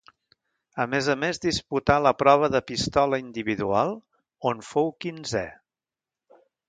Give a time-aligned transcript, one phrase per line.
[0.83, 3.93] A més a més disputà la prova de pistola individual,
[4.53, 5.45] on fou quinzè.